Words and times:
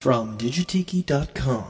From 0.00 0.38
Digitiki.com. 0.38 1.64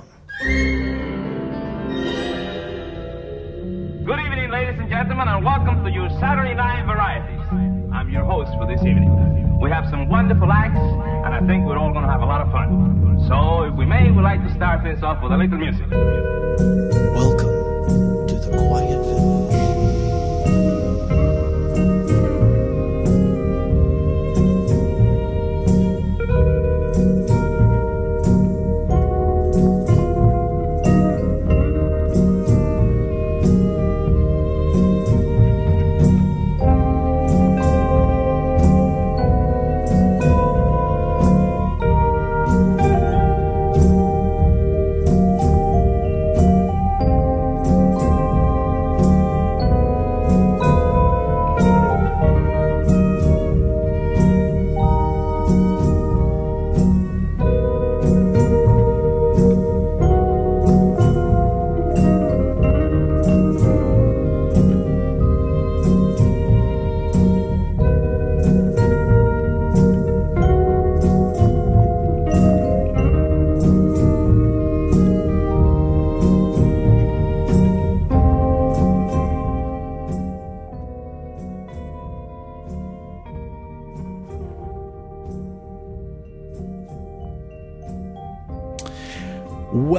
Good 4.05 4.21
evening, 4.21 4.51
ladies 4.51 4.79
and 4.79 4.91
gentlemen, 4.91 5.29
and 5.29 5.43
welcome 5.43 5.83
to 5.83 5.91
your 5.91 6.11
Saturday 6.21 6.53
Night 6.53 6.85
Varieties. 6.85 7.41
I'm 7.91 8.11
your 8.13 8.25
host 8.25 8.51
for 8.61 8.67
this 8.67 8.81
evening. 8.85 9.59
We 9.63 9.71
have 9.71 9.89
some 9.89 10.11
wonderful 10.11 10.53
acts, 10.53 10.77
and 10.77 11.33
I 11.33 11.41
think 11.47 11.65
we're 11.65 11.79
all 11.79 11.91
going 11.91 12.05
to 12.05 12.11
have 12.13 12.21
a 12.21 12.27
lot 12.27 12.43
of 12.43 12.53
fun. 12.53 13.25
So, 13.29 13.63
if 13.63 13.73
we 13.79 13.87
may, 13.87 14.11
we'd 14.11 14.21
like 14.21 14.47
to 14.47 14.55
start 14.55 14.85
this 14.85 15.03
off 15.03 15.23
with 15.23 15.33
a 15.33 15.37
little 15.39 15.57
music. 15.57 15.89
Welcome 17.17 17.49
to 18.29 18.35
the 18.45 18.51
Quiet 18.59 18.88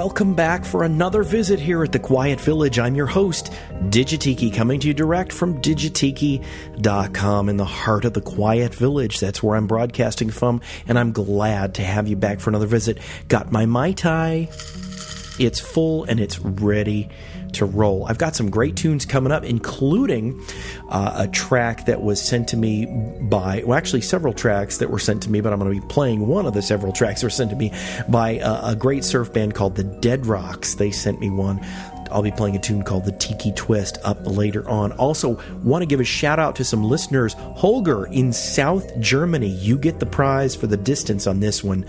Welcome 0.02 0.34
back 0.34 0.64
for 0.64 0.84
another 0.84 1.24
visit 1.24 1.60
here 1.60 1.84
at 1.84 1.92
the 1.92 2.00
Quiet 2.00 2.40
Village. 2.40 2.80
I'm 2.80 2.96
your 2.96 3.06
host, 3.06 3.52
Digitiki, 3.90 4.52
coming 4.52 4.80
to 4.80 4.88
you 4.88 4.94
direct 4.94 5.34
from 5.34 5.62
digitiki.com 5.62 7.50
in 7.50 7.58
the 7.58 7.66
heart 7.66 8.06
of 8.06 8.14
the 8.14 8.22
Quiet 8.22 8.74
Village. 8.74 9.20
That's 9.20 9.44
where 9.44 9.58
I'm 9.58 9.68
broadcasting 9.68 10.30
from, 10.30 10.62
and 10.88 10.98
I'm 10.98 11.12
glad 11.12 11.76
to 11.76 11.84
have 11.84 12.08
you 12.08 12.16
back 12.16 12.40
for 12.40 12.50
another 12.50 12.66
visit. 12.66 13.00
Got 13.28 13.52
my 13.52 13.66
Mai 13.66 13.92
Tai. 13.92 14.48
It's 15.38 15.60
full 15.60 16.06
and 16.06 16.22
it's 16.22 16.40
ready 16.40 17.10
to 17.54 17.66
roll. 17.66 18.06
I've 18.08 18.18
got 18.18 18.36
some 18.36 18.50
great 18.50 18.76
tunes 18.76 19.06
coming 19.06 19.32
up, 19.32 19.44
including 19.44 20.42
uh, 20.90 21.14
a 21.16 21.28
track 21.28 21.86
that 21.86 22.02
was 22.02 22.22
sent 22.22 22.48
to 22.50 22.58
me 22.58 22.86
by, 23.22 23.64
well, 23.66 23.78
actually, 23.78 24.02
several 24.02 24.34
tracks 24.34 24.78
that 24.78 24.90
were 24.90 25.00
sent 25.00 25.24
to 25.24 25.30
me, 25.30 25.42
but 25.42 25.54
I'm 25.54 25.60
going 25.60 25.74
to 25.74 25.82
be 25.82 25.88
playing 25.88 26.28
one 26.28 26.46
of 26.46 26.54
the 26.54 26.62
several 26.62 26.94
tracks 26.94 27.22
that 27.22 27.28
were 27.28 27.32
sent 27.32 27.50
to 27.52 27.56
me 27.56 27.74
by 28.08 28.32
a, 28.32 28.72
a 28.72 28.76
great 28.76 29.04
surf 29.04 29.32
band 29.34 29.56
called 29.56 29.76
the 29.76 29.84
Dead 29.84 30.26
Rocks. 30.26 30.76
They 30.76 30.92
sent 30.92 31.20
me 31.20 31.30
one. 31.30 31.60
I'll 32.12 32.24
be 32.24 32.32
playing 32.32 32.56
a 32.56 32.60
tune 32.60 32.84
called 32.84 33.06
the 33.06 33.12
Tiki 33.12 33.52
Twist 33.52 34.00
up 34.04 34.18
later 34.26 34.68
on. 34.68 34.92
Also, 34.94 35.40
want 35.64 35.84
to 35.84 35.86
give 35.86 36.00
a 36.00 36.04
shout 36.04 36.40
out 36.40 36.56
to 36.56 36.64
some 36.64 36.84
listeners. 36.84 37.34
Holger 37.34 38.06
in 38.06 38.34
South 38.34 39.00
Germany, 39.00 39.48
you 39.48 39.78
get 39.78 40.00
the 40.00 40.06
prize 40.06 40.56
for 40.56 40.68
the 40.68 40.78
distance 40.78 41.28
on 41.28 41.40
this 41.40 41.64
one. 41.64 41.86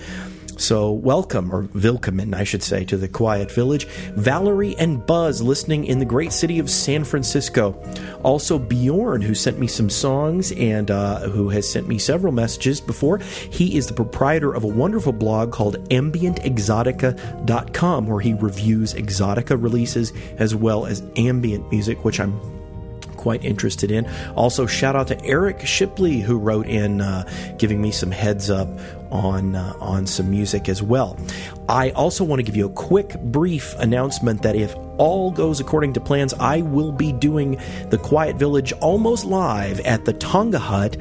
So, 0.60 0.92
welcome, 0.92 1.52
or 1.54 1.62
willkommen, 1.72 2.34
I 2.34 2.44
should 2.44 2.62
say, 2.62 2.84
to 2.84 2.98
the 2.98 3.08
Quiet 3.08 3.50
Village. 3.50 3.86
Valerie 4.14 4.76
and 4.76 5.06
Buzz 5.06 5.40
listening 5.40 5.86
in 5.86 6.00
the 6.00 6.04
great 6.04 6.34
city 6.34 6.58
of 6.58 6.68
San 6.68 7.04
Francisco. 7.04 7.82
Also, 8.22 8.58
Bjorn, 8.58 9.22
who 9.22 9.34
sent 9.34 9.58
me 9.58 9.66
some 9.66 9.88
songs 9.88 10.52
and 10.52 10.90
uh, 10.90 11.20
who 11.20 11.48
has 11.48 11.66
sent 11.66 11.88
me 11.88 11.96
several 11.96 12.34
messages 12.34 12.78
before. 12.78 13.20
He 13.50 13.78
is 13.78 13.86
the 13.86 13.94
proprietor 13.94 14.52
of 14.52 14.64
a 14.64 14.68
wonderful 14.68 15.14
blog 15.14 15.50
called 15.50 15.78
AmbientExotica.com, 15.88 18.06
where 18.06 18.20
he 18.20 18.34
reviews 18.34 18.92
exotica 18.92 19.58
releases 19.60 20.12
as 20.36 20.54
well 20.54 20.84
as 20.84 21.02
ambient 21.16 21.70
music, 21.70 22.04
which 22.04 22.20
I'm 22.20 22.38
quite 23.20 23.44
interested 23.44 23.90
in. 23.90 24.08
Also, 24.34 24.66
shout 24.66 24.96
out 24.96 25.06
to 25.08 25.24
Eric 25.24 25.66
Shipley 25.66 26.20
who 26.20 26.38
wrote 26.38 26.66
in, 26.66 27.02
uh, 27.02 27.28
giving 27.58 27.80
me 27.82 27.90
some 27.90 28.10
heads 28.10 28.50
up 28.50 28.68
on 29.10 29.56
uh, 29.56 29.74
on 29.80 30.06
some 30.06 30.30
music 30.30 30.68
as 30.68 30.82
well. 30.82 31.18
I 31.68 31.90
also 31.90 32.24
want 32.24 32.40
to 32.40 32.42
give 32.42 32.56
you 32.56 32.66
a 32.66 32.72
quick, 32.72 33.20
brief 33.20 33.74
announcement 33.78 34.42
that 34.42 34.56
if 34.56 34.74
all 34.96 35.30
goes 35.30 35.60
according 35.60 35.92
to 35.94 36.00
plans, 36.00 36.32
I 36.34 36.62
will 36.62 36.92
be 36.92 37.12
doing 37.12 37.60
the 37.90 37.98
Quiet 37.98 38.36
Village 38.36 38.72
almost 38.80 39.24
live 39.24 39.80
at 39.80 40.04
the 40.04 40.14
Tonga 40.14 40.58
Hut. 40.58 40.96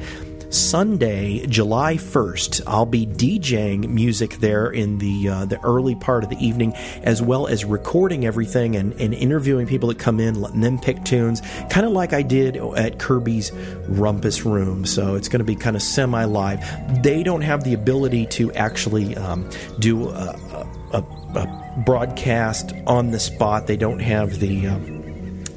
Sunday, 0.50 1.46
July 1.46 1.94
1st, 1.94 2.62
I'll 2.66 2.84
be 2.84 3.06
DJing 3.06 3.88
music 3.88 4.38
there 4.38 4.68
in 4.68 4.98
the 4.98 5.28
uh, 5.28 5.44
the 5.44 5.60
early 5.60 5.94
part 5.94 6.24
of 6.24 6.30
the 6.30 6.44
evening, 6.44 6.74
as 7.04 7.22
well 7.22 7.46
as 7.46 7.64
recording 7.64 8.26
everything 8.26 8.74
and, 8.74 8.92
and 9.00 9.14
interviewing 9.14 9.68
people 9.68 9.88
that 9.90 10.00
come 10.00 10.18
in, 10.18 10.40
letting 10.40 10.60
them 10.60 10.80
pick 10.80 11.04
tunes, 11.04 11.40
kind 11.70 11.86
of 11.86 11.92
like 11.92 12.12
I 12.12 12.22
did 12.22 12.56
at 12.56 12.98
Kirby's 12.98 13.52
Rumpus 13.88 14.44
Room. 14.44 14.84
So 14.86 15.14
it's 15.14 15.28
going 15.28 15.38
to 15.38 15.44
be 15.44 15.54
kind 15.54 15.76
of 15.76 15.82
semi 15.82 16.24
live. 16.24 16.60
They 17.02 17.22
don't 17.22 17.42
have 17.42 17.62
the 17.62 17.74
ability 17.74 18.26
to 18.26 18.52
actually 18.54 19.16
um, 19.16 19.48
do 19.78 20.08
a, 20.08 20.66
a, 20.92 21.04
a, 21.36 21.82
broadcast 21.86 22.72
on 22.88 23.12
the 23.12 23.20
spot. 23.20 23.68
They 23.68 23.76
don't 23.76 24.00
have 24.00 24.40
the. 24.40 24.66
Um, 24.66 24.99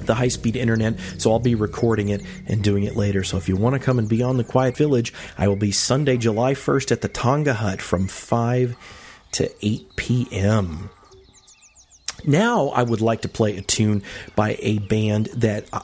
the 0.05 0.15
high 0.15 0.27
speed 0.27 0.55
internet, 0.55 0.95
so 1.17 1.31
I'll 1.31 1.39
be 1.39 1.55
recording 1.55 2.09
it 2.09 2.21
and 2.47 2.63
doing 2.63 2.83
it 2.83 2.95
later. 2.95 3.23
So 3.23 3.37
if 3.37 3.49
you 3.49 3.55
want 3.55 3.73
to 3.73 3.79
come 3.79 3.99
and 3.99 4.07
be 4.07 4.21
on 4.21 4.37
the 4.37 4.43
Quiet 4.43 4.77
Village, 4.77 5.13
I 5.37 5.47
will 5.47 5.55
be 5.55 5.71
Sunday, 5.71 6.17
July 6.17 6.53
1st 6.53 6.91
at 6.91 7.01
the 7.01 7.07
Tonga 7.07 7.53
Hut 7.53 7.81
from 7.81 8.07
5 8.07 8.75
to 9.33 9.51
8 9.65 9.95
p.m. 9.95 10.89
Now 12.25 12.69
I 12.69 12.83
would 12.83 13.01
like 13.01 13.21
to 13.21 13.27
play 13.27 13.57
a 13.57 13.61
tune 13.61 14.03
by 14.35 14.57
a 14.59 14.79
band 14.79 15.27
that 15.27 15.65
uh, 15.73 15.81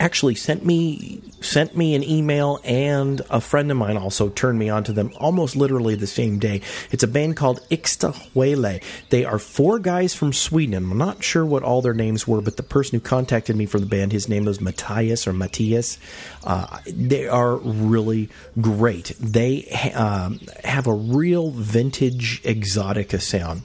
actually 0.00 0.34
sent 0.34 0.64
me 0.64 1.22
sent 1.40 1.76
me 1.76 1.94
an 1.94 2.02
email 2.02 2.58
and 2.64 3.22
a 3.30 3.40
friend 3.40 3.70
of 3.70 3.76
mine 3.76 3.96
also 3.96 4.28
turned 4.28 4.58
me 4.58 4.68
on 4.68 4.82
to 4.84 4.92
them 4.92 5.12
almost 5.18 5.54
literally 5.54 5.94
the 5.94 6.06
same 6.06 6.38
day. 6.38 6.60
It's 6.90 7.04
a 7.04 7.08
band 7.08 7.36
called 7.36 7.60
Ixta 7.70 8.12
Huele. 8.32 8.82
They 9.10 9.24
are 9.24 9.38
four 9.38 9.78
guys 9.78 10.14
from 10.14 10.32
Sweden. 10.32 10.90
I'm 10.90 10.98
not 10.98 11.22
sure 11.22 11.46
what 11.46 11.62
all 11.62 11.80
their 11.80 11.94
names 11.94 12.26
were, 12.26 12.40
but 12.40 12.56
the 12.56 12.62
person 12.64 12.98
who 12.98 13.00
contacted 13.00 13.54
me 13.54 13.66
from 13.66 13.82
the 13.82 13.86
band, 13.86 14.10
his 14.10 14.28
name 14.28 14.46
was 14.46 14.60
Matthias 14.60 15.28
or 15.28 15.32
Matthias. 15.32 15.98
Uh, 16.42 16.78
they 16.86 17.28
are 17.28 17.56
really 17.56 18.28
great. 18.60 19.14
They 19.20 19.68
um, 19.94 20.40
have 20.64 20.86
a 20.86 20.94
real 20.94 21.50
vintage 21.50 22.42
exotica 22.42 23.20
sound. 23.20 23.62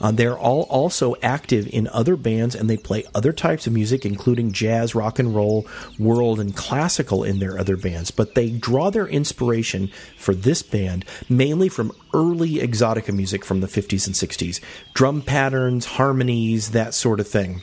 Uh, 0.00 0.12
they're 0.12 0.38
all 0.38 0.62
also 0.62 1.16
active 1.22 1.55
in 1.64 1.88
other 1.88 2.16
bands 2.16 2.54
and 2.54 2.68
they 2.68 2.76
play 2.76 3.04
other 3.14 3.32
types 3.32 3.66
of 3.66 3.72
music, 3.72 4.04
including 4.04 4.52
jazz, 4.52 4.94
rock 4.94 5.18
and 5.18 5.34
roll, 5.34 5.66
world, 5.98 6.40
and 6.40 6.54
classical 6.56 7.24
in 7.24 7.38
their 7.38 7.58
other 7.58 7.76
bands. 7.76 8.10
But 8.10 8.34
they 8.34 8.50
draw 8.50 8.90
their 8.90 9.06
inspiration 9.06 9.90
for 10.18 10.34
this 10.34 10.62
band 10.62 11.04
mainly 11.28 11.68
from 11.68 11.92
early 12.12 12.54
exotica 12.54 13.14
music 13.14 13.44
from 13.44 13.60
the 13.60 13.66
50s 13.66 14.06
and 14.06 14.16
60s 14.16 14.60
drum 14.94 15.22
patterns, 15.22 15.86
harmonies, 15.86 16.70
that 16.72 16.94
sort 16.94 17.20
of 17.20 17.28
thing. 17.28 17.62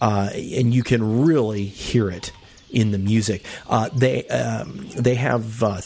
Uh, 0.00 0.30
and 0.32 0.74
you 0.74 0.82
can 0.82 1.24
really 1.24 1.64
hear 1.64 2.10
it 2.10 2.32
in 2.70 2.90
the 2.90 2.98
music. 2.98 3.44
Uh, 3.68 3.88
they 3.94 4.26
um, 4.28 4.88
they 4.96 5.14
have 5.14 5.62
uh, 5.62 5.80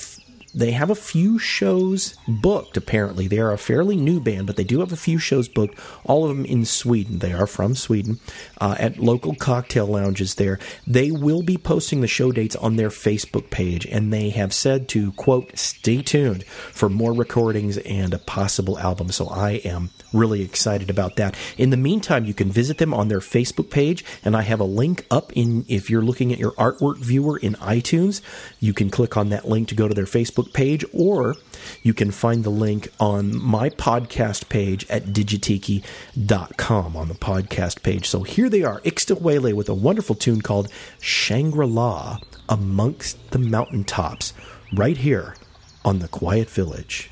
they 0.55 0.73
have 0.73 0.91
a 0.91 0.95
few 0.95 1.39
shows 1.39 2.17
booked, 2.27 2.77
apparently. 2.77 3.29
They 3.29 3.39
are 3.39 3.53
a 3.53 3.59
fairly 3.59 3.97
new 3.97 4.21
band, 4.21 4.47
but 4.47 4.57
they 4.57 4.65
do 4.65 4.81
have 4.81 4.93
a 4.93 4.97
few 4.97 5.19
shows 5.19 5.49
booked, 5.49 5.79
all 6.05 6.25
of 6.25 6.37
them 6.37 6.45
in 6.45 6.65
Sweden. 6.65 7.19
They 7.19 7.33
are 7.33 7.47
from 7.47 7.75
Sweden, 7.75 8.21
uh, 8.61 8.77
at 8.79 8.99
local 8.99 9.35
cocktail 9.35 9.87
lounges 9.87 10.35
there. 10.35 10.59
They 10.87 11.11
will 11.11 11.43
be 11.43 11.57
posting 11.57 12.01
the 12.01 12.07
show 12.07 12.33
dates 12.33 12.57
on 12.57 12.77
their 12.77 12.91
Facebook 12.91 13.51
page, 13.51 13.87
and 13.87 14.13
they 14.13 14.31
have 14.31 14.53
said 14.53 14.89
to, 14.91 15.13
quote, 15.13 15.57
stay 15.57 16.03
tuned 16.03 16.45
for 16.45 16.89
more 16.89 17.13
recordings 17.13 17.79
and 17.79 18.13
a 18.13 18.19
possible 18.19 18.79
album. 18.79 19.11
So 19.11 19.29
I 19.29 19.53
am 19.65 19.91
really 20.13 20.43
excited 20.43 20.91
about 20.91 21.17
that. 21.17 21.37
In 21.57 21.71
the 21.71 21.77
meantime, 21.77 22.25
you 22.25 22.35
can 22.35 22.51
visit 22.51 22.79
them 22.79 22.93
on 22.93 23.09
their 23.09 23.21
Facebook 23.21 23.71
page, 23.71 24.05
and 24.25 24.37
I 24.37 24.43
have 24.43 24.61
a 24.61 24.65
link 24.65 25.07
up 25.11 25.33
in 25.35 25.65
if 25.69 25.91
you're 25.91 26.03
looking 26.03 26.33
at 26.33 26.39
your 26.39 26.53
artwork 26.53 26.99
viewer 26.99 27.39
in 27.39 27.55
iTunes, 27.55 28.21
you 28.59 28.73
can 28.73 28.91
click 28.91 29.17
on 29.17 29.29
that 29.31 29.49
link 29.49 29.69
to 29.69 29.75
go 29.75 29.89
to 29.89 29.95
their 29.95 30.05
Facebook 30.05 30.53
page, 30.53 30.85
or 30.93 31.37
you 31.83 31.95
can 31.95 32.11
find 32.11 32.45
the 32.45 32.51
link 32.51 32.89
on 32.99 33.37
my 33.37 33.71
podcast 33.71 34.49
page 34.49 34.87
at 34.91 35.07
digitiki.com 35.07 36.97
on 36.97 37.09
the 37.09 37.15
podcast 37.15 37.83
page. 37.83 38.09
So 38.09 38.23
here 38.23 38.49
they 38.49 38.63
are, 38.63 38.81
Ixtahuele 38.81 39.55
with 39.55 39.69
a 39.69 39.75
wonderful 39.75 40.15
tune 40.15 40.43
called 40.43 40.71
Shangri 41.01 41.67
La 41.67 42.19
Amongst 42.49 43.31
the 43.31 43.39
Mountaintops, 43.39 44.33
right 44.73 44.97
here 44.97 45.37
on 45.85 46.01
the 46.01 46.09
Quiet 46.09 46.51
Village. 46.51 47.11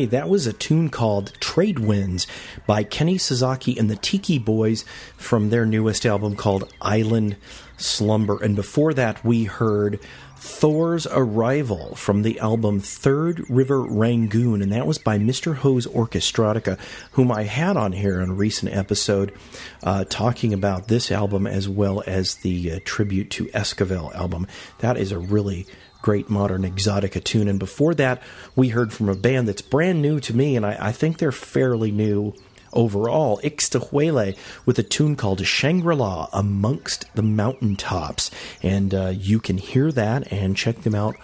Okay, 0.00 0.06
that 0.06 0.30
was 0.30 0.46
a 0.46 0.54
tune 0.54 0.88
called 0.88 1.34
Trade 1.40 1.78
Winds 1.78 2.26
by 2.66 2.84
Kenny 2.84 3.18
Sasaki 3.18 3.78
and 3.78 3.90
the 3.90 3.96
Tiki 3.96 4.38
Boys 4.38 4.86
from 5.18 5.50
their 5.50 5.66
newest 5.66 6.06
album 6.06 6.36
called 6.36 6.72
Island 6.80 7.36
Slumber. 7.76 8.42
And 8.42 8.56
before 8.56 8.94
that, 8.94 9.22
we 9.22 9.44
heard 9.44 10.00
Thor's 10.38 11.06
Arrival 11.06 11.94
from 11.96 12.22
the 12.22 12.40
album 12.40 12.80
Third 12.80 13.44
River 13.50 13.82
Rangoon, 13.82 14.62
and 14.62 14.72
that 14.72 14.86
was 14.86 14.96
by 14.96 15.18
Mr. 15.18 15.56
Ho's 15.56 15.86
Orchestrotica, 15.86 16.78
whom 17.10 17.30
I 17.30 17.42
had 17.42 17.76
on 17.76 17.92
here 17.92 18.22
in 18.22 18.30
a 18.30 18.34
recent 18.34 18.74
episode 18.74 19.34
uh, 19.82 20.04
talking 20.08 20.54
about 20.54 20.88
this 20.88 21.12
album 21.12 21.46
as 21.46 21.68
well 21.68 22.02
as 22.06 22.36
the 22.36 22.72
uh, 22.72 22.80
tribute 22.86 23.28
to 23.32 23.48
Esquivel 23.48 24.14
album. 24.14 24.46
That 24.78 24.96
is 24.96 25.12
a 25.12 25.18
really 25.18 25.66
great 26.02 26.30
modern 26.30 26.62
exotica 26.62 27.22
tune. 27.22 27.48
And 27.48 27.58
before 27.58 27.94
that, 27.94 28.22
we 28.56 28.68
heard 28.68 28.92
from 28.92 29.08
a 29.08 29.14
band 29.14 29.48
that's 29.48 29.62
brand 29.62 30.02
new 30.02 30.20
to 30.20 30.34
me, 30.34 30.56
and 30.56 30.64
I, 30.64 30.76
I 30.80 30.92
think 30.92 31.18
they're 31.18 31.32
fairly 31.32 31.90
new 31.90 32.34
overall, 32.72 33.40
Ixtahuele 33.42 34.36
with 34.64 34.78
a 34.78 34.82
tune 34.82 35.16
called 35.16 35.44
Shangri 35.44 35.96
La 35.96 36.28
Amongst 36.32 37.12
the 37.14 37.22
Mountaintops. 37.22 38.30
And 38.62 38.94
uh, 38.94 39.12
you 39.16 39.40
can 39.40 39.58
hear 39.58 39.90
that 39.92 40.30
and 40.32 40.56
check 40.56 40.82
them 40.82 40.94
out 40.94 41.16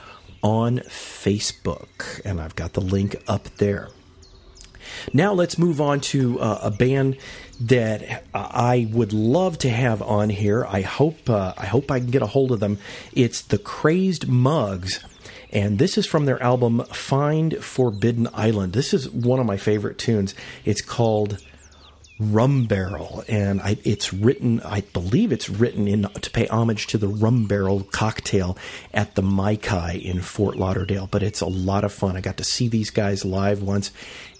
on 0.42 0.78
Facebook. 0.78 2.20
And 2.24 2.40
I've 2.40 2.56
got 2.56 2.72
the 2.72 2.80
link 2.80 3.16
up 3.28 3.44
there. 3.56 3.88
Now 5.12 5.32
let's 5.32 5.58
move 5.58 5.80
on 5.80 6.00
to 6.00 6.40
uh, 6.40 6.60
a 6.62 6.70
band 6.70 7.18
that 7.60 8.24
I 8.34 8.88
would 8.92 9.12
love 9.12 9.58
to 9.58 9.70
have 9.70 10.02
on 10.02 10.30
here. 10.30 10.66
I 10.66 10.82
hope 10.82 11.28
uh, 11.30 11.54
I 11.56 11.66
hope 11.66 11.90
I 11.90 12.00
can 12.00 12.10
get 12.10 12.22
a 12.22 12.26
hold 12.26 12.52
of 12.52 12.60
them. 12.60 12.78
It's 13.12 13.40
the 13.42 13.58
Crazed 13.58 14.28
Mugs. 14.28 15.04
And 15.52 15.78
this 15.78 15.96
is 15.96 16.06
from 16.06 16.26
their 16.26 16.42
album 16.42 16.84
Find 16.86 17.56
Forbidden 17.64 18.28
Island. 18.34 18.72
This 18.72 18.92
is 18.92 19.08
one 19.08 19.40
of 19.40 19.46
my 19.46 19.56
favorite 19.56 19.96
tunes. 19.96 20.34
It's 20.64 20.82
called 20.82 21.38
Rum 22.18 22.64
Barrel, 22.64 23.22
and 23.28 23.60
I, 23.60 23.76
it's 23.84 24.12
written, 24.12 24.60
I 24.60 24.80
believe 24.80 25.32
it's 25.32 25.50
written 25.50 25.86
in 25.86 26.04
to 26.04 26.30
pay 26.30 26.46
homage 26.46 26.86
to 26.88 26.98
the 26.98 27.08
Rum 27.08 27.46
Barrel 27.46 27.82
cocktail 27.82 28.56
at 28.94 29.16
the 29.16 29.22
Mai-Kai 29.22 30.00
in 30.02 30.22
Fort 30.22 30.56
Lauderdale. 30.56 31.08
But 31.10 31.22
it's 31.22 31.42
a 31.42 31.46
lot 31.46 31.84
of 31.84 31.92
fun. 31.92 32.16
I 32.16 32.22
got 32.22 32.38
to 32.38 32.44
see 32.44 32.68
these 32.68 32.88
guys 32.88 33.26
live 33.26 33.62
once, 33.62 33.90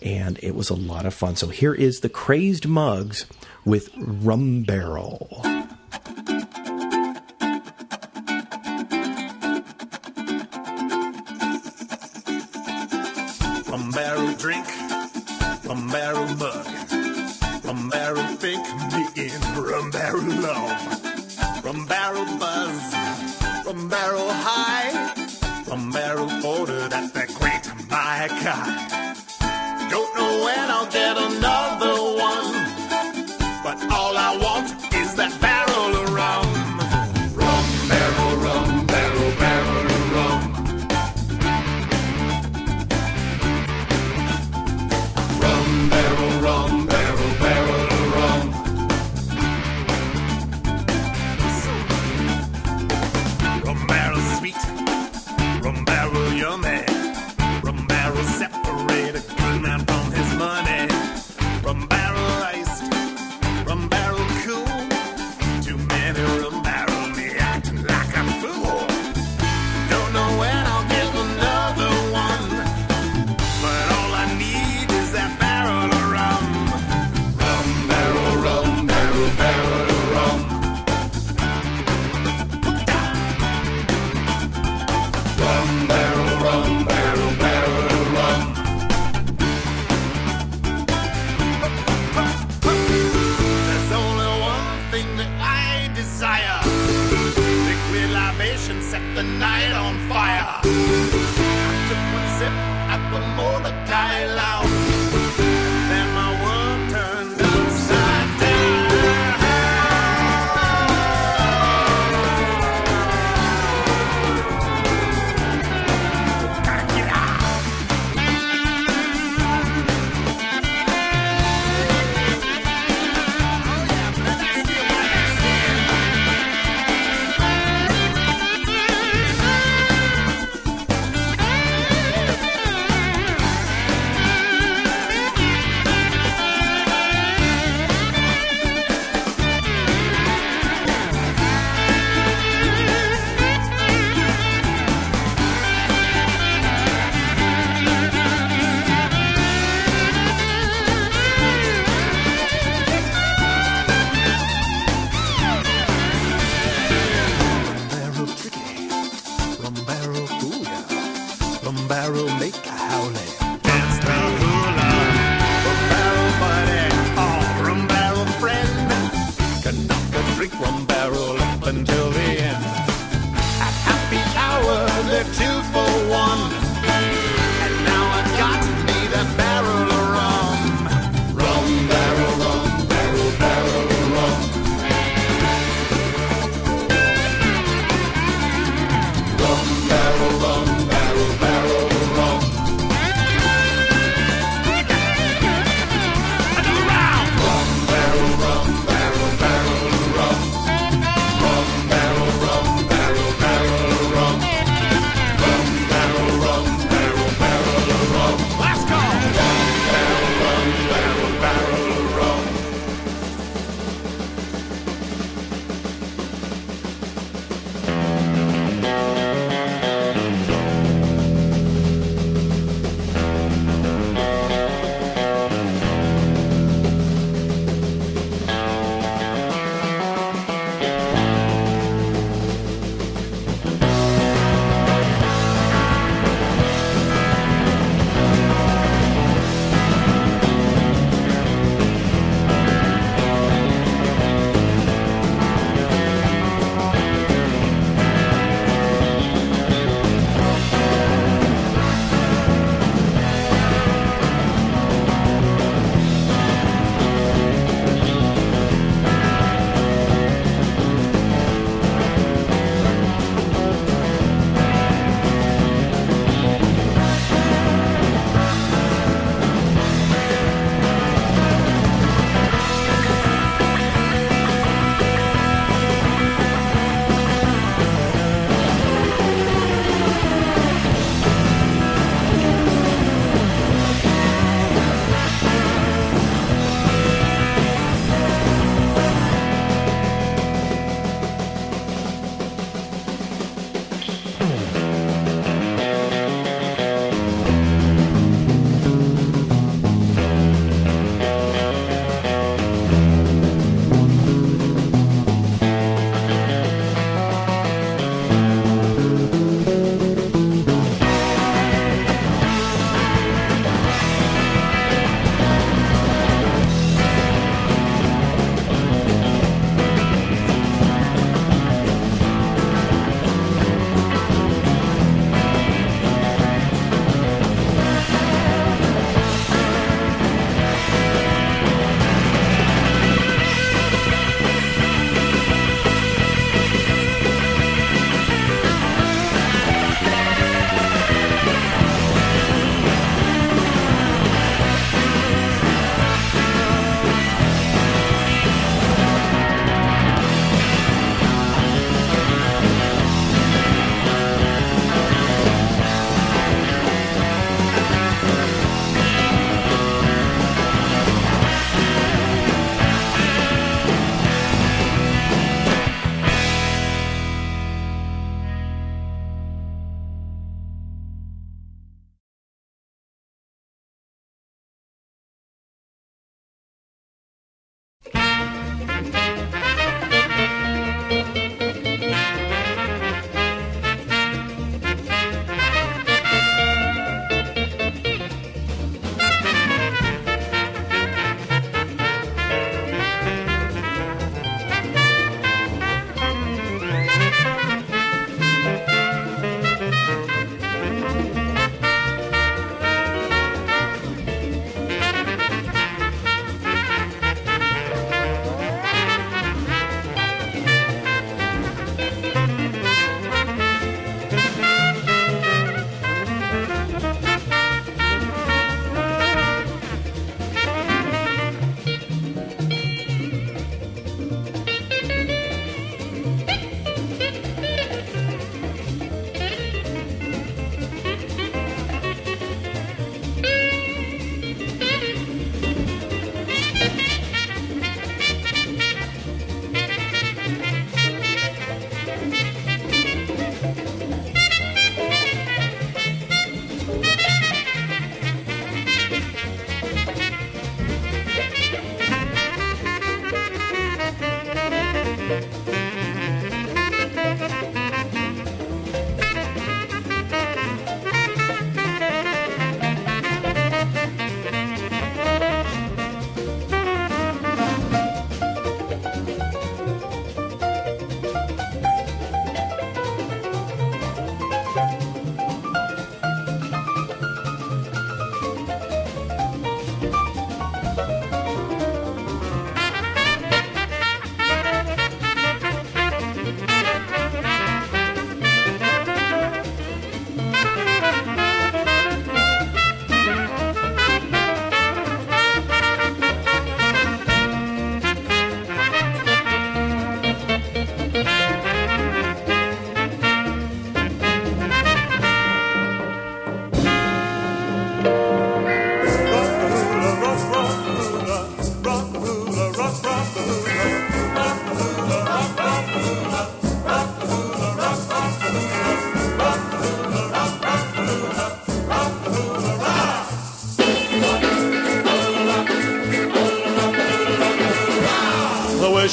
and 0.03 0.39
it 0.43 0.55
was 0.55 0.71
a 0.71 0.75
lot 0.75 1.05
of 1.05 1.13
fun. 1.13 1.37
So 1.37 1.49
here 1.49 1.75
is 1.75 2.01
the 2.01 2.09
Crazed 2.09 2.67
Mugs 2.67 3.27
with 3.67 3.91
Rum 3.99 4.63
Barrel. 4.63 5.43
Rum 13.69 13.91
barrel 13.91 14.33
drink, 14.37 14.67
rum 15.67 15.91
barrel 15.91 16.27
mug, 16.37 16.56
Don't 29.91 30.11
know 30.17 30.45
when 30.45 30.71
I'll 30.71 30.91
get 30.91 31.17
another 31.17 31.46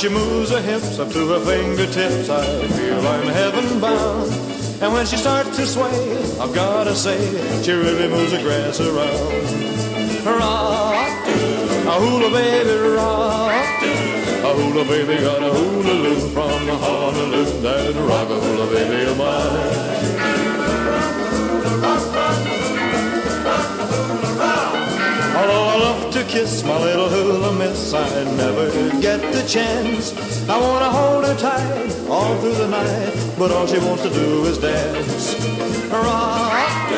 she 0.04 0.10
moves 0.10 0.52
her 0.52 0.62
hips 0.62 1.00
up 1.00 1.10
to 1.14 1.30
her 1.30 1.40
fingertips, 1.40 2.28
I 2.28 2.68
feel 2.68 3.08
I'm 3.08 3.26
heaven 3.28 3.80
bound. 3.80 4.30
And 4.82 4.92
when 4.92 5.06
she 5.06 5.16
starts 5.16 5.56
to 5.56 5.66
sway, 5.66 6.18
I've 6.42 6.54
gotta 6.54 6.94
say, 6.94 7.18
she 7.64 7.72
really 7.72 8.10
moves 8.10 8.34
the 8.34 8.42
grass 8.42 8.82
around. 8.82 10.26
Rock, 10.26 11.08
a 11.88 11.94
hula 12.02 12.30
baby, 12.32 12.76
rock. 12.98 13.84
A 14.44 14.54
hula 14.54 14.84
baby 14.84 15.24
got 15.24 15.42
a 15.42 15.54
hula 15.54 15.94
loop 15.94 16.34
from 16.34 16.68
Honolulu. 16.68 17.62
That 17.62 17.96
rock 17.96 18.30
a 18.30 18.40
hula 18.42 18.68
baby 18.74 19.13
to 26.14 26.24
kiss 26.26 26.64
my 26.64 26.78
little 26.80 27.10
hula 27.10 27.52
miss, 27.54 27.92
I 27.92 28.08
never 28.36 28.70
get 29.02 29.20
the 29.34 29.44
chance. 29.48 30.14
I 30.48 30.60
wanna 30.62 30.92
hold 30.92 31.26
her 31.26 31.36
tight 31.36 32.08
all 32.08 32.38
through 32.40 32.54
the 32.54 32.68
night, 32.68 33.36
but 33.40 33.52
all 33.52 33.66
she 33.66 33.80
wants 33.80 34.04
to 34.04 34.12
do 34.12 34.46
is 34.46 34.60
dance. 34.60 35.34
Rock, 35.90 36.92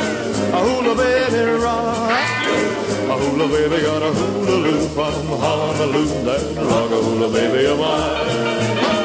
a 0.51 0.59
hula 0.67 0.95
baby, 0.95 1.63
rock. 1.63 2.11
A 2.11 3.15
hula 3.21 3.47
baby 3.47 3.83
got 3.83 4.03
a 4.03 4.11
hula 4.11 4.57
loop 4.65 4.91
from 4.91 5.27
Honolulu. 5.43 6.25
That 6.25 6.43
rock 6.69 6.91
a 6.91 7.01
hula 7.01 7.29
baby 7.31 7.65
of 7.67 7.79
mine. 7.79 9.04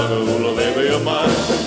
That 0.00 0.12
rock 0.12 0.18
a 0.18 0.32
hula 0.32 0.56
baby 0.56 1.59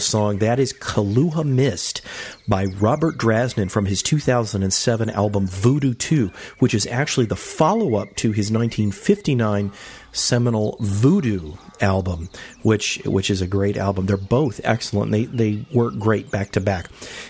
song. 0.00 0.38
That 0.38 0.58
is 0.58 0.72
Kaluha 0.72 1.44
Mist 1.44 2.00
by 2.46 2.64
Robert 2.64 3.18
Drasnin 3.18 3.70
from 3.70 3.86
his 3.86 4.02
2007 4.02 5.10
album 5.10 5.46
Voodoo 5.46 5.94
2, 5.94 6.30
which 6.58 6.74
is 6.74 6.86
actually 6.86 7.26
the 7.26 7.36
follow 7.36 7.96
up 7.96 8.14
to 8.16 8.32
his 8.32 8.50
1959 8.50 9.72
seminal 10.12 10.76
Voodoo 10.80 11.54
album, 11.80 12.28
which 12.62 13.00
which 13.04 13.30
is 13.30 13.40
a 13.40 13.46
great 13.46 13.76
album. 13.76 14.06
They're 14.06 14.16
both 14.16 14.60
excellent. 14.64 15.12
They 15.12 15.24
they 15.24 15.64
work 15.72 15.98
great 15.98 16.30
back 16.30 16.52
to 16.52 16.60
back. 16.60 16.88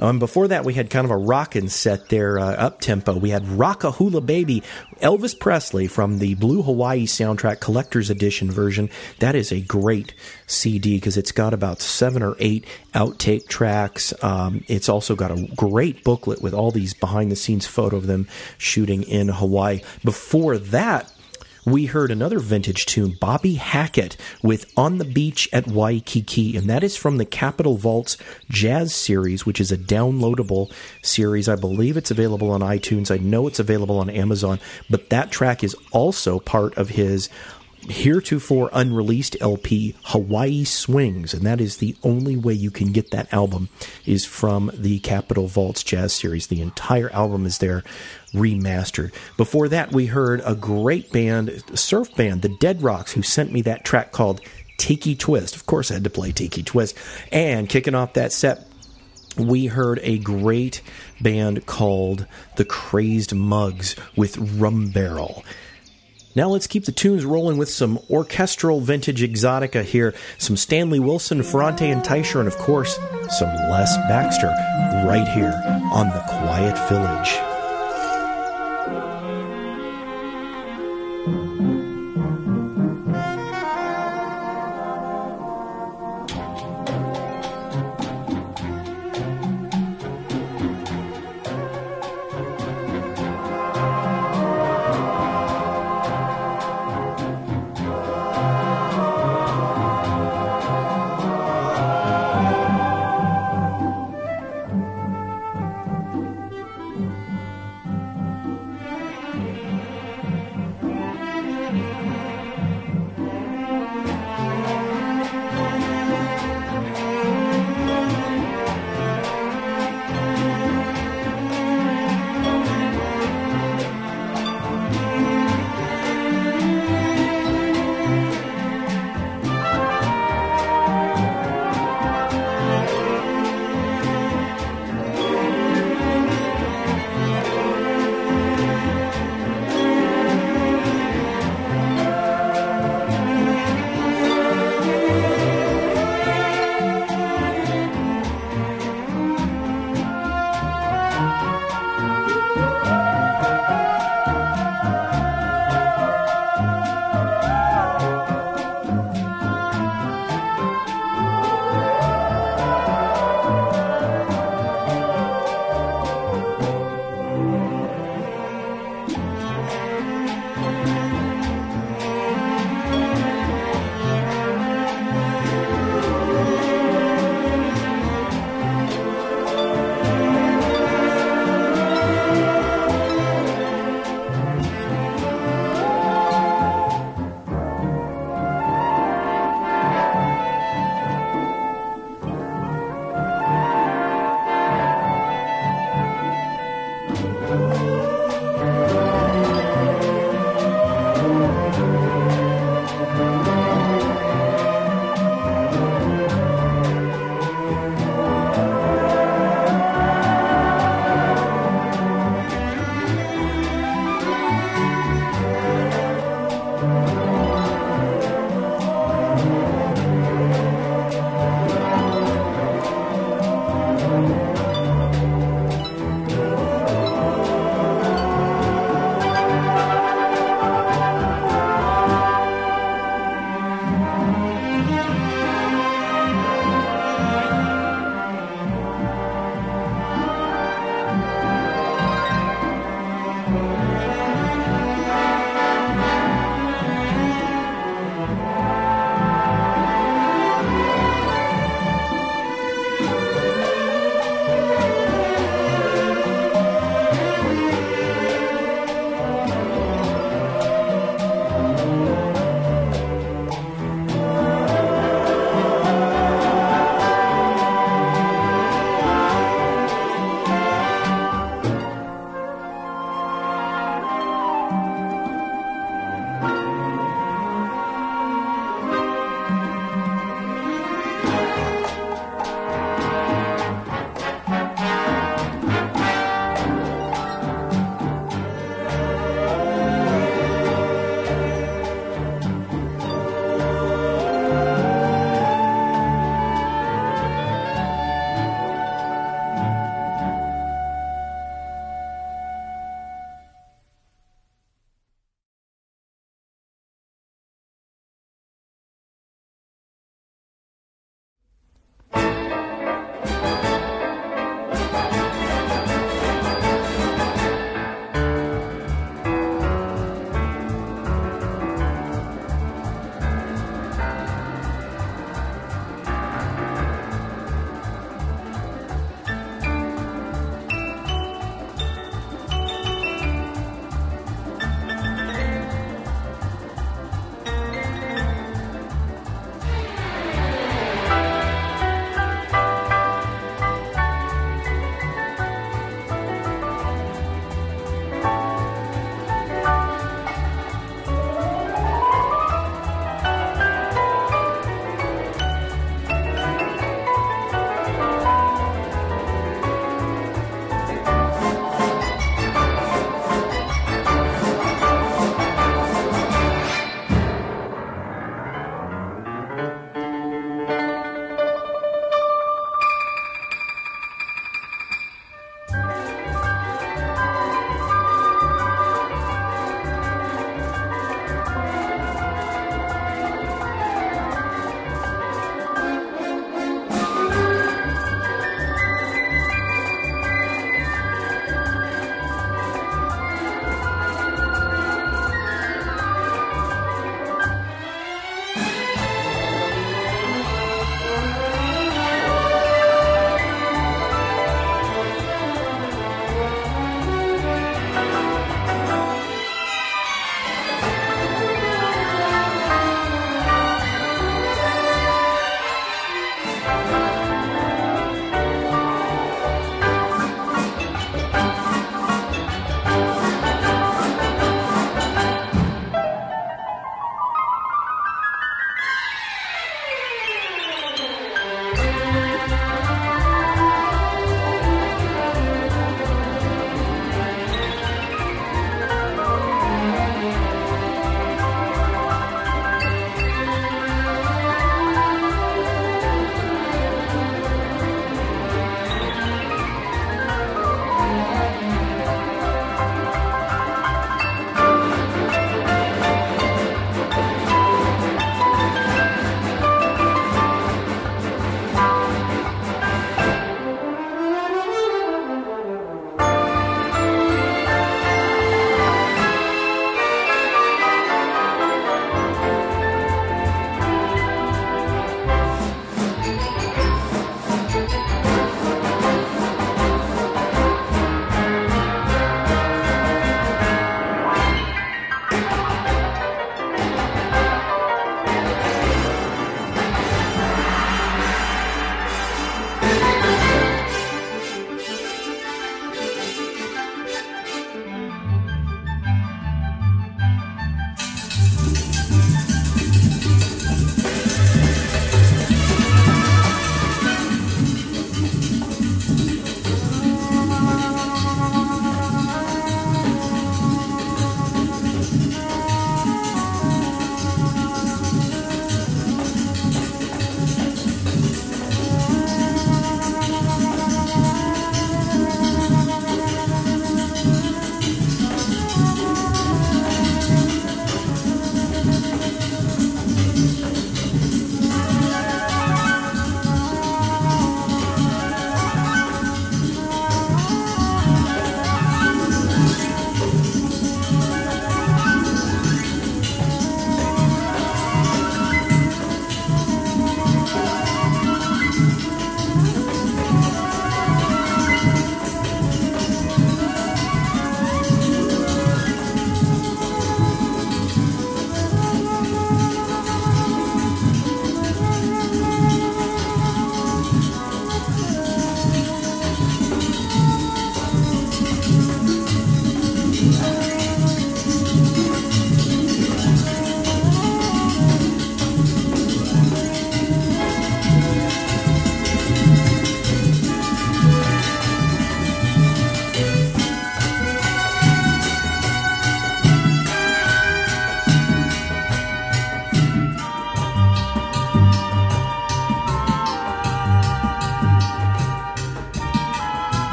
Um, 0.00 0.18
before 0.18 0.48
that, 0.48 0.64
we 0.64 0.74
had 0.74 0.90
kind 0.90 1.04
of 1.04 1.10
a 1.10 1.16
rockin' 1.16 1.68
set 1.68 2.08
there, 2.08 2.38
uh, 2.38 2.54
up 2.54 2.80
tempo. 2.80 3.16
We 3.16 3.30
had 3.30 3.44
Rockahula 3.44 4.24
Baby, 4.24 4.62
Elvis 5.00 5.38
Presley 5.38 5.86
from 5.86 6.18
the 6.18 6.34
Blue 6.34 6.62
Hawaii 6.62 7.06
soundtrack 7.06 7.60
collector's 7.60 8.10
edition 8.10 8.50
version. 8.50 8.90
That 9.18 9.34
is 9.34 9.52
a 9.52 9.60
great 9.60 10.14
CD 10.46 10.96
because 10.96 11.16
it's 11.16 11.32
got 11.32 11.54
about 11.54 11.80
seven 11.80 12.22
or 12.22 12.36
eight 12.38 12.64
outtake 12.94 13.48
tracks. 13.48 14.12
Um, 14.22 14.64
it's 14.68 14.88
also 14.88 15.14
got 15.14 15.30
a 15.30 15.48
great 15.56 16.04
booklet 16.04 16.42
with 16.42 16.54
all 16.54 16.70
these 16.70 16.94
behind 16.94 17.30
the 17.30 17.36
scenes 17.36 17.66
photo 17.66 17.96
of 17.96 18.06
them 18.06 18.28
shooting 18.58 19.02
in 19.02 19.28
Hawaii. 19.28 19.80
Before 20.04 20.58
that, 20.58 21.12
we 21.66 21.86
heard 21.86 22.12
another 22.12 22.38
vintage 22.38 22.86
tune, 22.86 23.16
Bobby 23.20 23.54
Hackett 23.54 24.16
with 24.40 24.72
On 24.76 24.98
the 24.98 25.04
Beach 25.04 25.48
at 25.52 25.66
Waikiki, 25.66 26.56
and 26.56 26.70
that 26.70 26.84
is 26.84 26.96
from 26.96 27.18
the 27.18 27.24
Capitol 27.24 27.76
Vaults 27.76 28.16
Jazz 28.48 28.94
Series, 28.94 29.44
which 29.44 29.60
is 29.60 29.72
a 29.72 29.76
downloadable 29.76 30.72
series. 31.02 31.48
I 31.48 31.56
believe 31.56 31.96
it's 31.96 32.12
available 32.12 32.52
on 32.52 32.60
iTunes. 32.60 33.10
I 33.10 33.18
know 33.18 33.48
it's 33.48 33.58
available 33.58 33.98
on 33.98 34.08
Amazon, 34.08 34.60
but 34.88 35.10
that 35.10 35.32
track 35.32 35.64
is 35.64 35.74
also 35.90 36.38
part 36.38 36.78
of 36.78 36.90
his 36.90 37.28
heretofore 37.88 38.70
unreleased 38.72 39.36
LP 39.40 39.94
Hawaii 40.04 40.64
Swings, 40.64 41.32
and 41.34 41.44
that 41.46 41.60
is 41.60 41.76
the 41.76 41.96
only 42.02 42.36
way 42.36 42.52
you 42.52 42.70
can 42.70 42.92
get 42.92 43.10
that 43.10 43.32
album 43.32 43.68
is 44.04 44.24
from 44.24 44.70
the 44.74 44.98
Capitol 45.00 45.46
Vaults 45.46 45.82
Jazz 45.82 46.12
Series. 46.12 46.46
The 46.46 46.60
entire 46.60 47.10
album 47.10 47.46
is 47.46 47.58
there 47.58 47.82
remastered. 48.32 49.12
Before 49.36 49.68
that, 49.68 49.92
we 49.92 50.06
heard 50.06 50.42
a 50.44 50.54
great 50.54 51.12
band, 51.12 51.62
surf 51.74 52.14
band, 52.16 52.42
the 52.42 52.56
Dead 52.60 52.82
Rocks, 52.82 53.12
who 53.12 53.22
sent 53.22 53.52
me 53.52 53.62
that 53.62 53.84
track 53.84 54.12
called 54.12 54.40
Tiki 54.78 55.14
Twist. 55.14 55.56
Of 55.56 55.66
course, 55.66 55.90
I 55.90 55.94
had 55.94 56.04
to 56.04 56.10
play 56.10 56.32
Tiki 56.32 56.62
Twist. 56.62 56.96
And 57.32 57.68
kicking 57.68 57.94
off 57.94 58.14
that 58.14 58.32
set, 58.32 58.66
we 59.38 59.66
heard 59.66 60.00
a 60.02 60.18
great 60.18 60.82
band 61.20 61.66
called 61.66 62.26
the 62.56 62.64
Crazed 62.64 63.34
Mugs 63.34 63.96
with 64.16 64.36
Rum 64.38 64.88
Barrel. 64.88 65.44
Now 66.36 66.50
let's 66.50 66.66
keep 66.66 66.84
the 66.84 66.92
tunes 66.92 67.24
rolling 67.24 67.56
with 67.56 67.70
some 67.70 67.98
orchestral 68.10 68.82
vintage 68.82 69.22
exotica 69.22 69.82
here. 69.82 70.14
Some 70.36 70.58
Stanley 70.58 71.00
Wilson, 71.00 71.42
Ferrante 71.42 71.90
and 71.90 72.02
Teicher, 72.02 72.40
and 72.40 72.46
of 72.46 72.58
course, 72.58 72.96
some 73.30 73.48
Les 73.48 73.96
Baxter 74.06 74.48
right 75.08 75.26
here 75.26 75.54
on 75.92 76.08
The 76.10 76.22
Quiet 76.28 76.78
Village. 76.90 77.45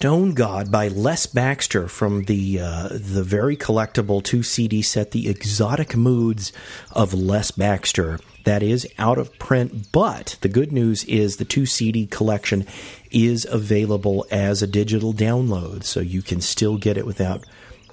Stone 0.00 0.32
God 0.32 0.72
by 0.72 0.88
Les 0.88 1.26
Baxter 1.26 1.86
from 1.86 2.22
the 2.22 2.58
uh, 2.58 2.88
the 2.90 3.22
very 3.22 3.54
collectible 3.54 4.24
two 4.24 4.42
CD 4.42 4.80
set, 4.80 5.10
The 5.10 5.28
Exotic 5.28 5.94
Moods 5.94 6.54
of 6.90 7.12
Les 7.12 7.50
Baxter. 7.50 8.18
That 8.44 8.62
is 8.62 8.88
out 8.96 9.18
of 9.18 9.38
print, 9.38 9.92
but 9.92 10.38
the 10.40 10.48
good 10.48 10.72
news 10.72 11.04
is 11.04 11.36
the 11.36 11.44
two 11.44 11.66
CD 11.66 12.06
collection 12.06 12.66
is 13.10 13.46
available 13.50 14.24
as 14.30 14.62
a 14.62 14.66
digital 14.66 15.12
download, 15.12 15.84
so 15.84 16.00
you 16.00 16.22
can 16.22 16.40
still 16.40 16.78
get 16.78 16.96
it 16.96 17.04
without 17.04 17.44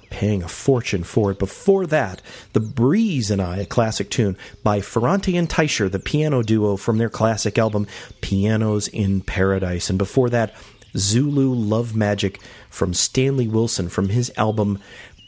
paying 0.08 0.42
a 0.42 0.48
fortune 0.48 1.04
for 1.04 1.32
it. 1.32 1.38
Before 1.38 1.86
that, 1.88 2.22
The 2.54 2.60
Breeze 2.60 3.30
and 3.30 3.42
I, 3.42 3.58
a 3.58 3.66
classic 3.66 4.08
tune 4.08 4.38
by 4.62 4.80
Ferrante 4.80 5.36
and 5.36 5.46
Teicher, 5.46 5.92
the 5.92 5.98
piano 5.98 6.42
duo 6.42 6.78
from 6.78 6.96
their 6.96 7.10
classic 7.10 7.58
album 7.58 7.86
Pianos 8.22 8.88
in 8.88 9.20
Paradise. 9.20 9.90
And 9.90 9.98
before 9.98 10.30
that, 10.30 10.54
Zulu 10.96 11.52
Love 11.52 11.94
Magic 11.94 12.40
from 12.70 12.94
Stanley 12.94 13.48
Wilson 13.48 13.88
from 13.88 14.08
his 14.08 14.32
album 14.36 14.78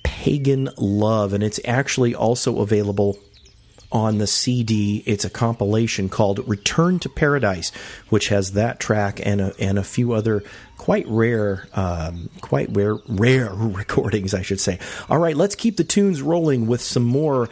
Pagan 0.02 0.70
Love. 0.76 1.32
And 1.32 1.42
it's 1.42 1.60
actually 1.64 2.14
also 2.14 2.60
available 2.60 3.18
on 3.92 4.18
the 4.18 4.26
CD. 4.26 5.02
It's 5.06 5.24
a 5.24 5.30
compilation 5.30 6.08
called 6.08 6.46
Return 6.48 6.98
to 7.00 7.08
Paradise, 7.08 7.70
which 8.08 8.28
has 8.28 8.52
that 8.52 8.78
track 8.78 9.20
and 9.24 9.40
a, 9.40 9.52
and 9.58 9.78
a 9.78 9.84
few 9.84 10.12
other 10.12 10.44
quite 10.78 11.06
rare, 11.08 11.68
um, 11.74 12.30
quite 12.40 12.74
rare, 12.74 12.96
rare 13.08 13.50
recordings, 13.54 14.32
I 14.32 14.42
should 14.42 14.60
say. 14.60 14.78
All 15.08 15.18
right, 15.18 15.36
let's 15.36 15.54
keep 15.54 15.76
the 15.76 15.84
tunes 15.84 16.22
rolling 16.22 16.66
with 16.66 16.80
some 16.80 17.04
more 17.04 17.48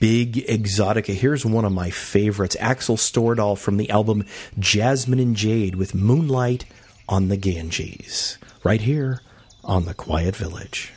big 0.00 0.34
exotica. 0.46 1.14
Here's 1.14 1.44
one 1.44 1.64
of 1.64 1.72
my 1.72 1.90
favorites, 1.90 2.56
Axel 2.58 2.96
Stordahl 2.96 3.58
from 3.58 3.76
the 3.76 3.90
album 3.90 4.24
Jasmine 4.58 5.20
and 5.20 5.36
Jade 5.36 5.76
with 5.76 5.94
Moonlight 5.94 6.64
on 7.08 7.28
the 7.28 7.36
Ganges, 7.36 8.38
right 8.64 8.80
here 8.80 9.20
on 9.64 9.84
the 9.84 9.94
Quiet 9.94 10.36
Village. 10.36 10.92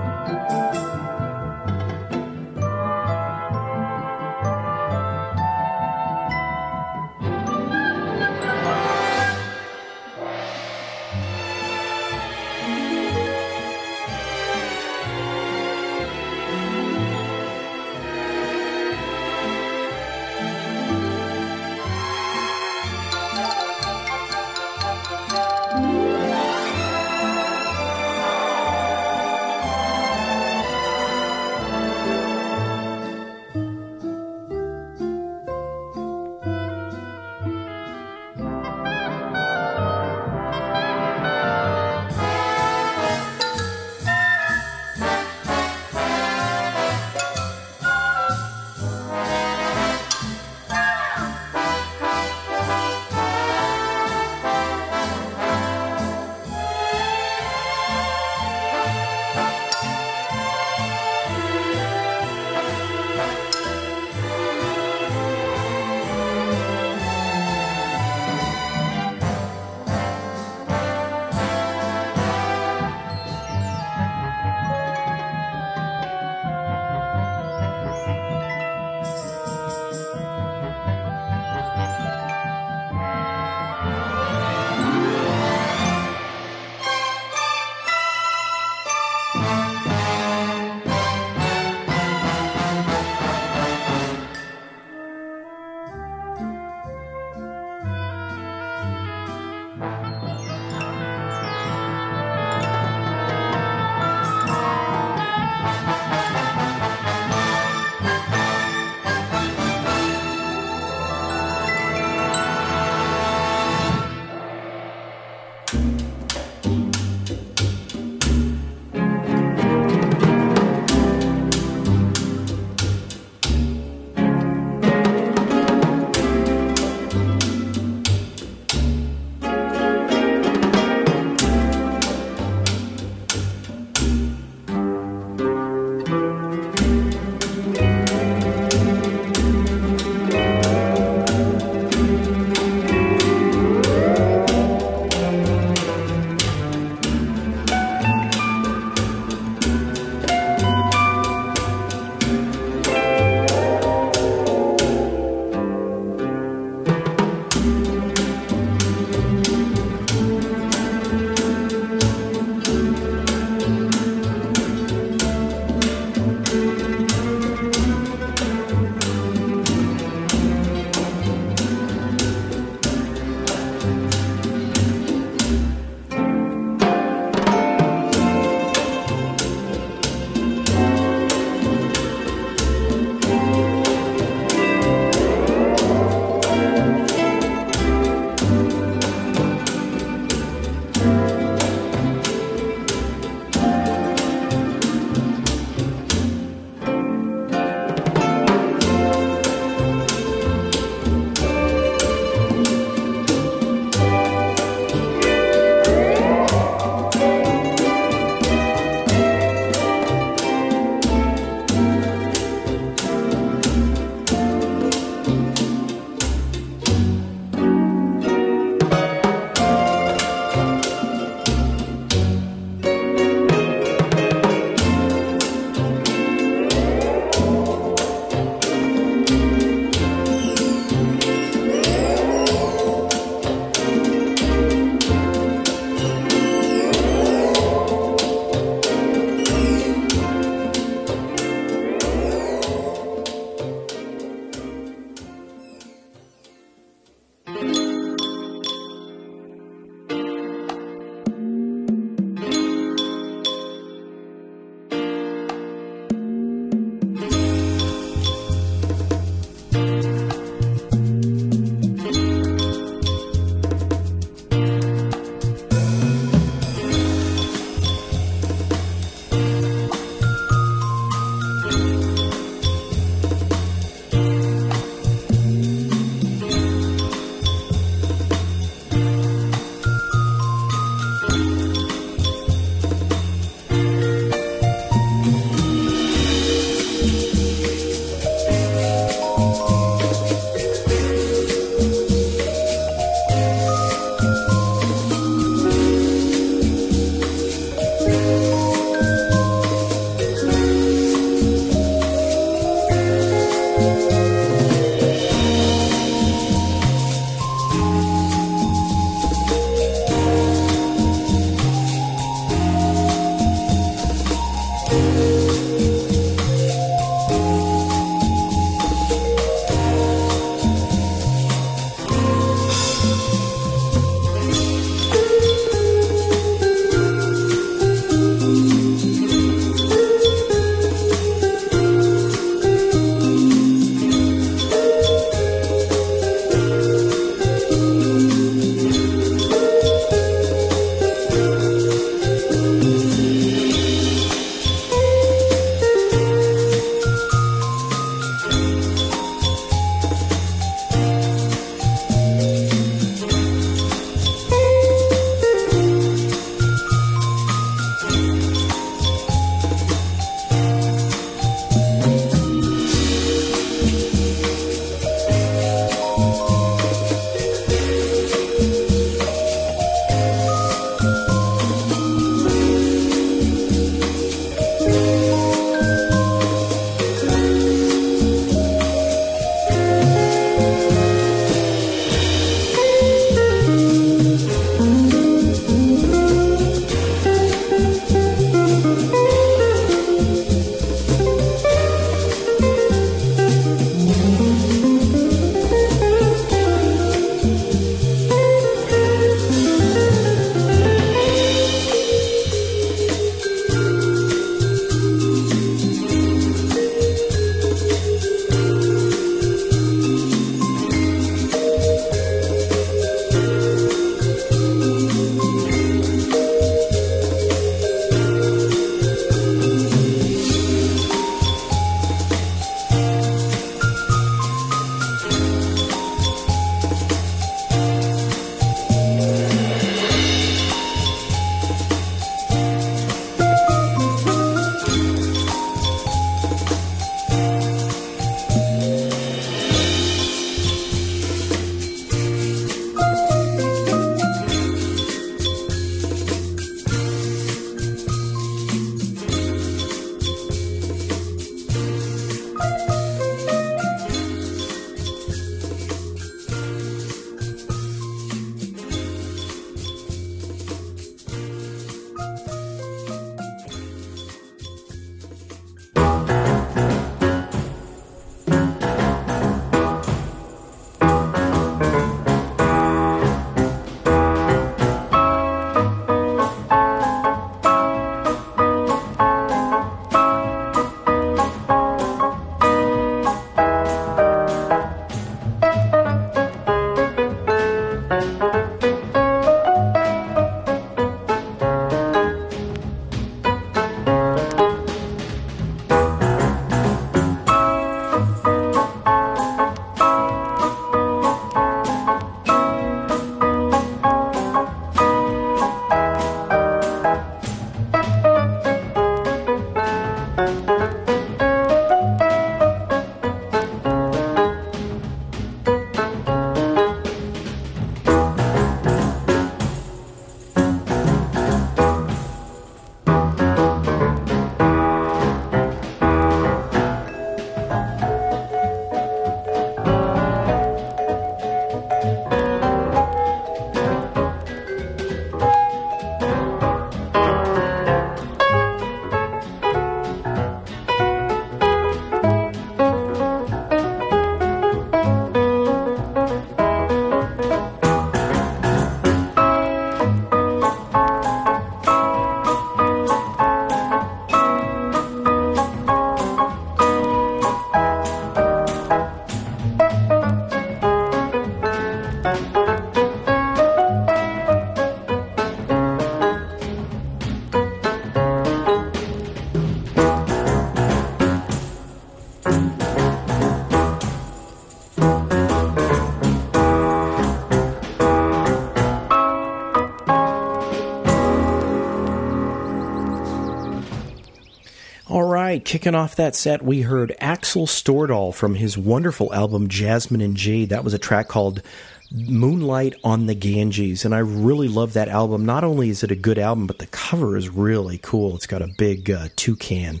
Kicking 585.64 585.94
off 585.94 586.16
that 586.16 586.34
set, 586.34 586.62
we 586.62 586.82
heard 586.82 587.14
Axel 587.20 587.66
Stordahl 587.66 588.34
from 588.34 588.54
his 588.54 588.76
wonderful 588.76 589.32
album 589.32 589.68
Jasmine 589.68 590.20
and 590.20 590.36
Jade. 590.36 590.70
That 590.70 590.84
was 590.84 590.94
a 590.94 590.98
track 590.98 591.28
called 591.28 591.62
Moonlight 592.10 592.94
on 593.04 593.26
the 593.26 593.34
Ganges, 593.34 594.04
and 594.04 594.14
I 594.14 594.18
really 594.18 594.68
love 594.68 594.94
that 594.94 595.08
album. 595.08 595.44
Not 595.44 595.64
only 595.64 595.90
is 595.90 596.02
it 596.02 596.10
a 596.10 596.16
good 596.16 596.38
album, 596.38 596.66
but 596.66 596.78
the 596.78 596.86
cover 596.86 597.36
is 597.36 597.48
really 597.48 597.98
cool. 597.98 598.34
It's 598.34 598.46
got 598.46 598.62
a 598.62 598.74
big 598.78 599.10
uh, 599.10 599.28
toucan 599.36 600.00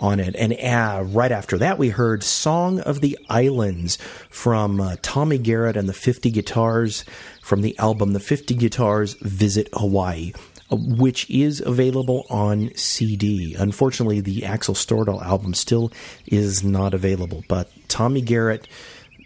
on 0.00 0.20
it. 0.20 0.36
And 0.36 0.52
uh, 0.52 1.02
right 1.04 1.32
after 1.32 1.58
that, 1.58 1.78
we 1.78 1.88
heard 1.88 2.22
Song 2.22 2.80
of 2.80 3.00
the 3.00 3.18
Islands 3.28 3.98
from 4.30 4.80
uh, 4.80 4.96
Tommy 5.02 5.38
Garrett 5.38 5.76
and 5.76 5.88
the 5.88 5.92
50 5.92 6.30
Guitars 6.30 7.04
from 7.42 7.62
the 7.62 7.76
album 7.78 8.12
The 8.12 8.20
50 8.20 8.54
Guitars 8.54 9.14
Visit 9.14 9.68
Hawaii. 9.72 10.32
Which 10.70 11.28
is 11.30 11.60
available 11.60 12.26
on 12.28 12.74
CD. 12.74 13.54
Unfortunately, 13.54 14.20
the 14.20 14.44
Axel 14.44 14.74
Stordahl 14.74 15.22
album 15.22 15.54
still 15.54 15.90
is 16.26 16.62
not 16.62 16.92
available, 16.92 17.42
but 17.48 17.70
Tommy 17.88 18.20
Garrett 18.20 18.68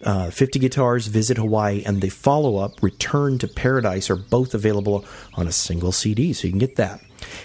uh, 0.04 0.30
50 0.30 0.58
Guitars, 0.58 1.06
Visit 1.06 1.36
Hawaii, 1.36 1.82
and 1.84 2.00
the 2.00 2.08
follow 2.08 2.56
up, 2.56 2.82
Return 2.82 3.38
to 3.38 3.48
Paradise, 3.48 4.10
are 4.10 4.16
both 4.16 4.54
available 4.54 5.04
on 5.34 5.46
a 5.46 5.52
single 5.52 5.92
CD, 5.92 6.32
so 6.32 6.46
you 6.46 6.52
can 6.52 6.58
get 6.58 6.76
that. 6.76 7.00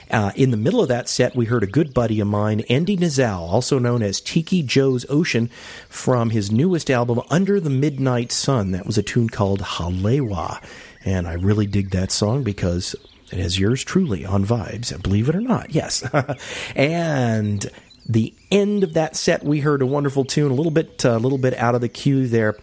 Uh, 0.10 0.32
in 0.36 0.52
the 0.52 0.58
middle 0.58 0.82
of 0.82 0.88
that 0.88 1.08
set, 1.08 1.36
we 1.36 1.46
heard 1.46 1.64
a 1.64 1.68
good 1.68 1.94
buddy 1.94 2.20
of 2.20 2.28
mine, 2.28 2.62
Andy 2.62 2.98
Nizal, 2.98 3.40
also 3.40 3.78
known 3.78 4.02
as 4.02 4.20
Tiki 4.20 4.64
Joe's 4.64 5.06
Ocean, 5.10 5.50
from 5.88 6.32
his 6.32 6.52
newest 6.52 6.90
album, 6.90 7.22
Under 7.30 7.60
the 7.60 7.70
Midnight 7.70 8.32
Sun. 8.32 8.72
That 8.72 8.88
was 8.88 8.98
a 8.98 9.04
tune 9.04 9.30
called 9.30 9.62
Halewa. 9.62 10.64
And 11.06 11.28
I 11.28 11.34
really 11.34 11.68
dig 11.68 11.92
that 11.92 12.12
song 12.12 12.44
because 12.44 12.96
it 13.32 13.40
has 13.40 13.60
yours 13.60 13.84
truly 13.84 14.26
on 14.26 14.46
vibes, 14.46 15.02
believe 15.04 15.30
it 15.30 15.36
or 15.36 15.42
not. 15.42 15.74
Yes. 15.74 16.04
and 16.76 17.70
the 18.08 18.34
end 18.52 18.84
of 18.84 18.94
that 18.94 19.16
set, 19.16 19.44
we 19.44 19.60
heard 19.60 19.82
a 19.82 19.86
wonderful 19.86 20.24
tune, 20.24 20.52
a 20.52 20.56
little 20.56 20.72
bit, 20.72 21.04
a 21.04 21.16
uh, 21.16 21.20
little 21.20 21.38
bit 21.38 21.54
out 21.56 21.76
of 21.76 21.82
the 21.82 21.90
cue 21.90 22.28
there. 22.28 22.58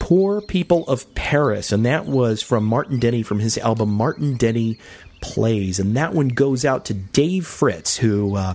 Poor 0.00 0.40
People 0.40 0.86
of 0.88 1.14
Paris, 1.14 1.72
and 1.72 1.84
that 1.86 2.06
was 2.06 2.42
from 2.42 2.64
Martin 2.64 2.98
Denny 2.98 3.22
from 3.22 3.38
his 3.38 3.58
album 3.58 3.90
Martin 3.90 4.36
Denny 4.36 4.78
Plays, 5.20 5.78
and 5.78 5.96
that 5.96 6.14
one 6.14 6.28
goes 6.28 6.64
out 6.64 6.86
to 6.86 6.94
Dave 6.94 7.46
Fritz, 7.46 7.98
who 7.98 8.34
uh, 8.34 8.54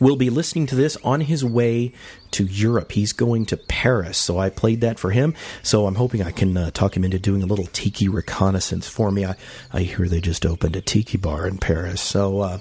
will 0.00 0.16
be 0.16 0.30
listening 0.30 0.66
to 0.66 0.74
this 0.74 0.96
on 1.04 1.20
his 1.20 1.44
way 1.44 1.92
to 2.32 2.44
Europe. 2.44 2.92
He's 2.92 3.12
going 3.12 3.46
to 3.46 3.56
Paris, 3.56 4.18
so 4.18 4.38
I 4.38 4.50
played 4.50 4.80
that 4.80 4.98
for 4.98 5.10
him. 5.10 5.34
So 5.62 5.86
I'm 5.86 5.94
hoping 5.94 6.22
I 6.22 6.30
can 6.30 6.56
uh, 6.56 6.70
talk 6.70 6.96
him 6.96 7.04
into 7.04 7.18
doing 7.18 7.42
a 7.42 7.46
little 7.46 7.66
tiki 7.66 8.08
reconnaissance 8.08 8.88
for 8.88 9.10
me. 9.10 9.24
I, 9.24 9.36
I 9.72 9.80
hear 9.82 10.08
they 10.08 10.20
just 10.20 10.44
opened 10.44 10.76
a 10.76 10.80
tiki 10.80 11.18
bar 11.18 11.46
in 11.46 11.58
Paris, 11.58 12.00
so 12.00 12.40
uh, 12.40 12.58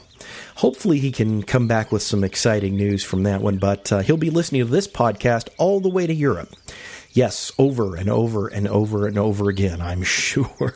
hopefully 0.56 1.00
he 1.00 1.12
can 1.12 1.44
come 1.44 1.68
back 1.68 1.92
with 1.92 2.02
some 2.02 2.24
exciting 2.24 2.76
news 2.76 3.04
from 3.04 3.24
that 3.24 3.42
one. 3.42 3.58
But 3.58 3.92
uh, 3.92 4.00
he'll 4.00 4.18
be 4.18 4.30
listening 4.30 4.62
to 4.62 4.72
this 4.72 4.88
podcast 4.88 5.50
all 5.58 5.80
the 5.80 5.90
way 5.90 6.08
to 6.08 6.14
Europe. 6.14 6.50
Yes, 7.14 7.52
over 7.58 7.96
and 7.96 8.10
over 8.10 8.48
and 8.48 8.68
over 8.68 9.08
and 9.08 9.18
over 9.18 9.50
again, 9.50 9.82
I'm 9.82 10.04
sure. 10.04 10.74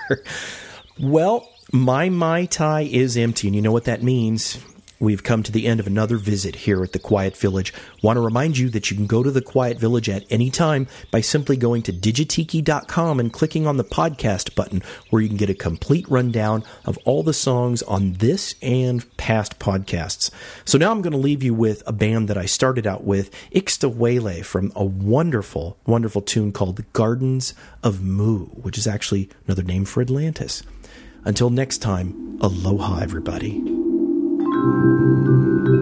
well, 1.00 1.50
my 1.72 2.10
Mai 2.10 2.46
Tai 2.46 2.82
is 2.82 3.18
empty, 3.18 3.48
and 3.48 3.56
you 3.56 3.62
know 3.62 3.72
what 3.72 3.86
that 3.86 4.04
means. 4.04 4.60
We've 5.00 5.24
come 5.24 5.44
to 5.44 5.52
the 5.52 5.68
end 5.68 5.80
of 5.80 5.88
another 5.88 6.18
visit 6.18 6.56
here 6.56 6.82
at 6.82 6.94
the 6.94 7.00
Quiet 7.00 7.36
Village. 7.36 7.74
Want 8.02 8.16
to 8.18 8.22
remind 8.22 8.58
you 8.58 8.70
that 8.70 8.90
you 8.90 8.96
can 8.96 9.08
go 9.08 9.24
to 9.24 9.32
the 9.32 9.42
Quiet 9.42 9.78
Village 9.78 10.08
at 10.08 10.26
any 10.30 10.50
time 10.50 10.88
by 11.12 11.20
simply 11.22 11.58
going 11.58 11.82
to 11.84 11.94
digitiki.com 11.94 13.20
and 13.20 13.34
clicking 13.34 13.68
on 13.68 13.78
the 13.78 13.84
podcast 13.84 14.56
button, 14.56 14.82
where 15.10 15.22
you 15.22 15.28
can 15.28 15.38
get 15.38 15.50
a 15.50 15.54
complete 15.54 16.10
rundown 16.10 16.64
of 16.86 16.98
all 17.04 17.24
the 17.24 17.34
songs 17.34 17.84
on 17.84 18.14
this 18.14 18.56
and 18.62 19.06
past 19.18 19.60
podcasts. 19.60 20.32
So 20.64 20.78
now 20.78 20.92
I'm 20.92 21.02
going 21.02 21.12
to 21.12 21.18
leave 21.18 21.44
you 21.44 21.54
with 21.54 21.84
a 21.86 21.94
band 21.94 22.30
that 22.30 22.38
I 22.38 22.46
started 22.46 22.88
out 22.88 23.04
with, 23.04 23.32
Ixtahuele, 23.52 24.46
from 24.46 24.72
a 24.76 24.86
wonderful, 24.86 25.78
wonderful 25.86 26.22
tune 26.22 26.54
called 26.54 26.84
Gardens 26.94 27.54
of 27.84 28.02
Mu, 28.02 28.46
which 28.46 28.78
is 28.78 28.88
actually 28.88 29.30
another 29.46 29.64
name 29.64 29.84
for 29.84 30.02
Atlantis. 30.02 30.64
Until 31.26 31.50
next 31.50 31.80
time, 31.80 32.38
aloha, 32.40 33.00
everybody. 33.00 33.85
Música 34.66 35.75